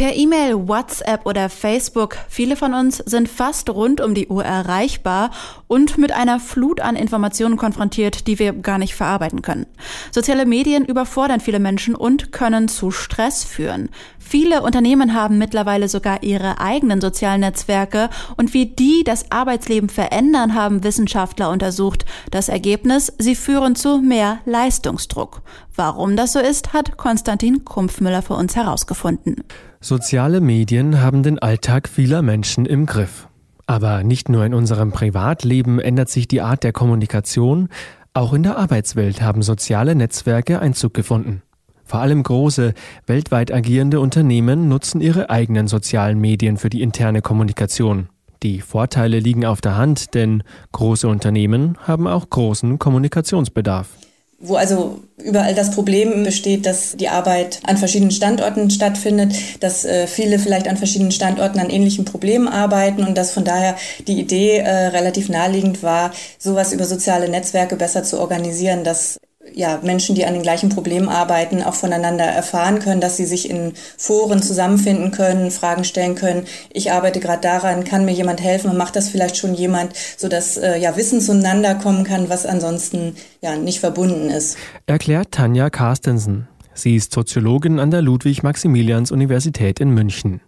[0.00, 5.30] Per E-Mail, WhatsApp oder Facebook, viele von uns sind fast rund um die Uhr erreichbar
[5.66, 9.66] und mit einer Flut an Informationen konfrontiert, die wir gar nicht verarbeiten können.
[10.10, 13.90] Soziale Medien überfordern viele Menschen und können zu Stress führen.
[14.18, 18.08] Viele Unternehmen haben mittlerweile sogar ihre eigenen sozialen Netzwerke
[18.38, 22.06] und wie die das Arbeitsleben verändern, haben Wissenschaftler untersucht.
[22.30, 25.42] Das Ergebnis, sie führen zu mehr Leistungsdruck.
[25.76, 29.44] Warum das so ist, hat Konstantin Kumpfmüller für uns herausgefunden.
[29.82, 33.28] Soziale Medien haben den Alltag vieler Menschen im Griff.
[33.66, 37.70] Aber nicht nur in unserem Privatleben ändert sich die Art der Kommunikation,
[38.12, 41.40] auch in der Arbeitswelt haben soziale Netzwerke Einzug gefunden.
[41.82, 42.74] Vor allem große,
[43.06, 48.10] weltweit agierende Unternehmen nutzen ihre eigenen sozialen Medien für die interne Kommunikation.
[48.42, 50.42] Die Vorteile liegen auf der Hand, denn
[50.72, 53.99] große Unternehmen haben auch großen Kommunikationsbedarf
[54.40, 60.06] wo also überall das Problem besteht, dass die Arbeit an verschiedenen Standorten stattfindet, dass äh,
[60.06, 63.76] viele vielleicht an verschiedenen Standorten an ähnlichen Problemen arbeiten und dass von daher
[64.08, 69.18] die Idee äh, relativ naheliegend war, sowas über soziale Netzwerke besser zu organisieren, dass
[69.54, 73.48] ja, Menschen, die an den gleichen Problemen arbeiten, auch voneinander erfahren können, dass sie sich
[73.48, 76.44] in Foren zusammenfinden können, Fragen stellen können.
[76.72, 78.76] Ich arbeite gerade daran, kann mir jemand helfen?
[78.76, 83.56] Macht das vielleicht schon jemand, sodass äh, ja Wissen zueinander kommen kann, was ansonsten ja
[83.56, 84.56] nicht verbunden ist.
[84.86, 86.48] Erklärt Tanja Carstensen.
[86.72, 90.40] Sie ist Soziologin an der Ludwig-Maximilians-Universität in München.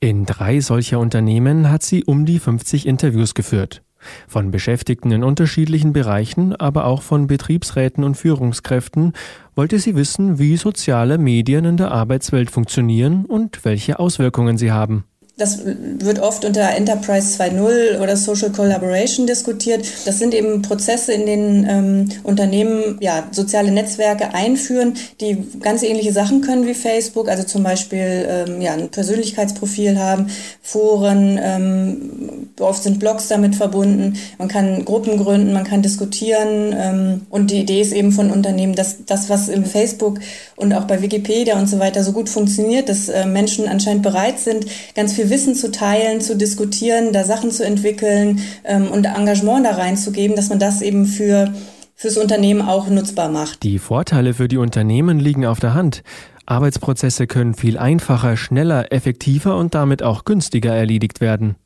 [0.00, 3.82] In drei solcher Unternehmen hat sie um die 50 Interviews geführt.
[4.26, 9.12] Von Beschäftigten in unterschiedlichen Bereichen, aber auch von Betriebsräten und Führungskräften
[9.54, 15.04] wollte sie wissen, wie soziale Medien in der Arbeitswelt funktionieren und welche Auswirkungen sie haben.
[15.38, 19.86] Das wird oft unter Enterprise 2.0 oder Social Collaboration diskutiert.
[20.04, 26.12] Das sind eben Prozesse, in denen ähm, Unternehmen ja, soziale Netzwerke einführen, die ganz ähnliche
[26.12, 30.26] Sachen können wie Facebook, also zum Beispiel ähm, ja, ein Persönlichkeitsprofil haben,
[30.60, 37.20] Foren, ähm, oft sind Blogs damit verbunden, man kann Gruppen gründen, man kann diskutieren ähm,
[37.30, 40.18] und die Idee ist eben von Unternehmen, dass das, was im Facebook
[40.56, 44.40] und auch bei Wikipedia und so weiter so gut funktioniert, dass äh, Menschen anscheinend bereit
[44.40, 44.66] sind,
[44.96, 49.72] ganz viel Wissen zu teilen, zu diskutieren, da Sachen zu entwickeln ähm, und Engagement da
[49.72, 51.52] reinzugeben, dass man das eben für
[51.94, 53.64] fürs Unternehmen auch nutzbar macht.
[53.64, 56.04] Die Vorteile für die Unternehmen liegen auf der Hand.
[56.46, 61.56] Arbeitsprozesse können viel einfacher, schneller, effektiver und damit auch günstiger erledigt werden.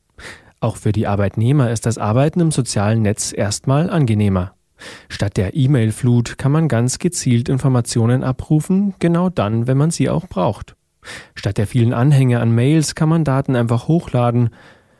[0.58, 4.54] Auch für die Arbeitnehmer ist das Arbeiten im sozialen Netz erstmal angenehmer.
[5.08, 10.28] Statt der E-Mail-Flut kann man ganz gezielt Informationen abrufen, genau dann, wenn man sie auch
[10.28, 10.76] braucht.
[11.34, 14.50] Statt der vielen Anhänge an Mails kann man Daten einfach hochladen.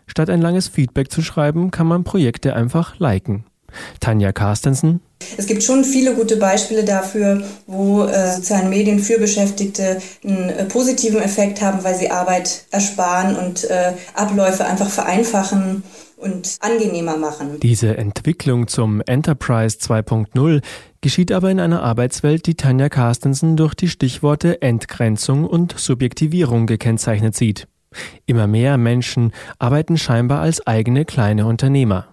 [0.06, 3.44] Statt ein langes Feedback zu schreiben, kann man Projekte einfach liken.
[4.00, 5.00] Tanja Carstensen.
[5.36, 10.64] Es gibt schon viele gute Beispiele dafür, wo äh, soziale Medien für Beschäftigte einen äh,
[10.64, 15.84] positiven Effekt haben, weil sie Arbeit ersparen und äh, Abläufe einfach vereinfachen
[16.22, 17.60] und angenehmer machen.
[17.60, 20.62] Diese Entwicklung zum Enterprise 2.0
[21.00, 27.34] geschieht aber in einer Arbeitswelt, die Tanja Carstensen durch die Stichworte Entgrenzung und Subjektivierung gekennzeichnet
[27.34, 27.66] sieht.
[28.24, 32.06] Immer mehr Menschen arbeiten scheinbar als eigene kleine Unternehmer.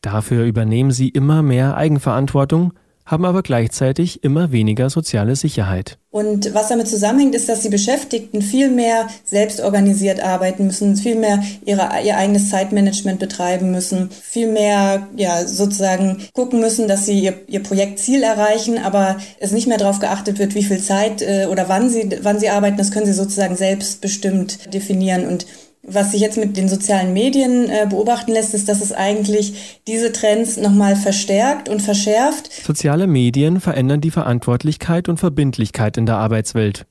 [0.00, 2.72] Dafür übernehmen sie immer mehr Eigenverantwortung,
[3.06, 5.98] haben aber gleichzeitig immer weniger soziale Sicherheit.
[6.10, 11.14] Und was damit zusammenhängt, ist, dass die Beschäftigten viel mehr selbst organisiert arbeiten müssen, viel
[11.14, 17.20] mehr ihre, ihr eigenes Zeitmanagement betreiben müssen, viel mehr ja, sozusagen gucken müssen, dass sie
[17.20, 21.48] ihr, ihr Projektziel erreichen, aber es nicht mehr darauf geachtet wird, wie viel Zeit äh,
[21.50, 25.26] oder wann sie, wann sie arbeiten, das können sie sozusagen selbstbestimmt definieren.
[25.26, 25.46] Und
[25.86, 30.12] was sich jetzt mit den sozialen Medien äh, beobachten lässt, ist, dass es eigentlich diese
[30.12, 32.52] Trends nochmal verstärkt und verschärft.
[32.52, 36.86] Soziale Medien verändern die Verantwortlichkeit und Verbindlichkeit in der Arbeitswelt.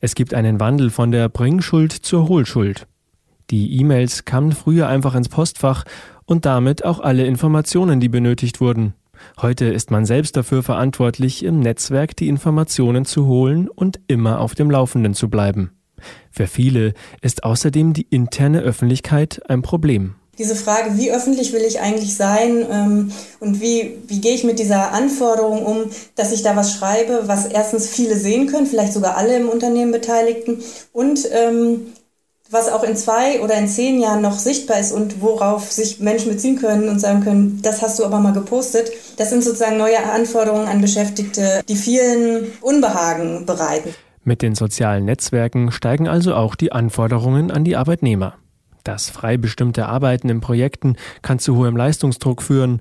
[0.00, 2.86] Es gibt einen Wandel von der Bringschuld zur Hohlschuld.
[3.50, 5.84] Die E-Mails kamen früher einfach ins Postfach
[6.24, 8.94] und damit auch alle Informationen, die benötigt wurden.
[9.40, 14.54] Heute ist man selbst dafür verantwortlich, im Netzwerk die Informationen zu holen und immer auf
[14.54, 15.70] dem Laufenden zu bleiben.
[16.30, 20.14] Für viele ist außerdem die interne Öffentlichkeit ein Problem.
[20.38, 24.58] Diese Frage, wie öffentlich will ich eigentlich sein ähm, und wie, wie gehe ich mit
[24.58, 29.16] dieser Anforderung um, dass ich da was schreibe, was erstens viele sehen können, vielleicht sogar
[29.16, 30.62] alle im Unternehmen Beteiligten
[30.92, 31.86] und ähm,
[32.50, 36.30] was auch in zwei oder in zehn Jahren noch sichtbar ist und worauf sich Menschen
[36.30, 38.92] beziehen können und sagen können, das hast du aber mal gepostet.
[39.16, 43.94] Das sind sozusagen neue Anforderungen an Beschäftigte, die vielen Unbehagen bereiten.
[44.28, 48.34] Mit den sozialen Netzwerken steigen also auch die Anforderungen an die Arbeitnehmer.
[48.82, 52.80] Das frei bestimmte Arbeiten in Projekten kann zu hohem Leistungsdruck führen.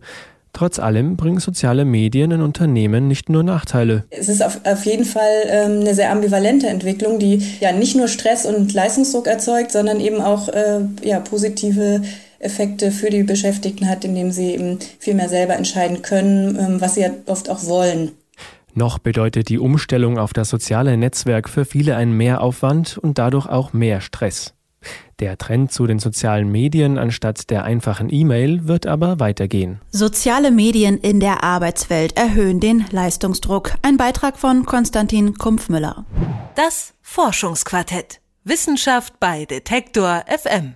[0.54, 4.06] Trotz allem bringen soziale Medien in Unternehmen nicht nur Nachteile.
[4.10, 8.08] Es ist auf, auf jeden Fall ähm, eine sehr ambivalente Entwicklung, die ja nicht nur
[8.08, 12.02] Stress und Leistungsdruck erzeugt, sondern eben auch äh, ja, positive
[12.40, 16.96] Effekte für die Beschäftigten hat, indem sie eben viel mehr selber entscheiden können, ähm, was
[16.96, 18.14] sie ja oft auch wollen.
[18.78, 23.72] Noch bedeutet die Umstellung auf das soziale Netzwerk für viele ein Mehraufwand und dadurch auch
[23.72, 24.54] mehr Stress.
[25.20, 29.80] Der Trend zu den sozialen Medien anstatt der einfachen E-Mail wird aber weitergehen.
[29.92, 33.76] Soziale Medien in der Arbeitswelt erhöhen den Leistungsdruck.
[33.82, 36.06] Ein Beitrag von Konstantin Kumpfmüller.
[36.56, 38.20] Das Forschungsquartett.
[38.44, 40.76] Wissenschaft bei Detektor FM.